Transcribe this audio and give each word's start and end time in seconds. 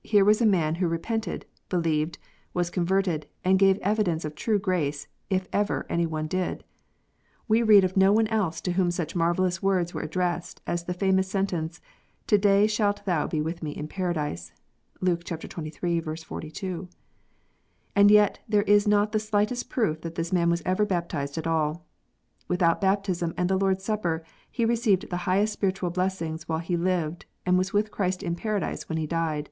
Here 0.00 0.24
was 0.24 0.40
a 0.40 0.46
man 0.46 0.76
who 0.76 0.88
repented, 0.88 1.44
believed, 1.68 2.16
was 2.54 2.70
converted, 2.70 3.26
and 3.44 3.58
gave 3.58 3.76
evidence 3.82 4.24
of 4.24 4.34
true 4.34 4.58
grace, 4.58 5.06
if 5.28 5.46
any 5.52 6.06
one 6.06 6.22
ever 6.24 6.28
did. 6.28 6.64
We 7.46 7.62
read 7.62 7.84
of 7.84 7.94
no 7.94 8.10
one 8.10 8.26
else 8.28 8.62
to 8.62 8.72
whom 8.72 8.90
such 8.90 9.14
marvellous 9.14 9.62
words 9.62 9.92
were 9.92 10.00
addressed 10.00 10.62
as 10.66 10.84
the 10.84 10.94
famous 10.94 11.28
sentence, 11.28 11.82
"To 12.28 12.38
day 12.38 12.66
shalt 12.66 13.04
thou 13.04 13.26
be 13.26 13.42
with 13.42 13.62
Me 13.62 13.72
in 13.72 13.86
paradise." 13.86 14.52
(Luke 15.02 15.28
xxiii. 15.28 16.00
42.) 16.16 16.88
And 17.94 18.10
yet 18.10 18.38
there 18.48 18.62
is 18.62 18.88
not 18.88 19.12
the 19.12 19.20
slightest 19.20 19.68
proof 19.68 20.00
that 20.00 20.14
this 20.14 20.32
man 20.32 20.48
was 20.48 20.62
ever 20.64 20.86
baptized 20.86 21.36
at 21.36 21.46
all! 21.46 21.84
Without 22.48 22.80
baptism 22.80 23.34
and 23.36 23.50
the 23.50 23.58
Lord 23.58 23.76
s 23.76 23.84
Supper 23.84 24.24
he 24.50 24.64
received 24.64 25.10
the 25.10 25.18
highest 25.28 25.52
spiritual 25.52 25.90
blessings 25.90 26.48
while 26.48 26.60
he 26.60 26.78
lived, 26.78 27.26
and 27.44 27.58
was 27.58 27.74
with 27.74 27.90
Christ 27.90 28.22
in 28.22 28.36
paradise 28.36 28.88
when 28.88 28.96
he 28.96 29.06
died 29.06 29.50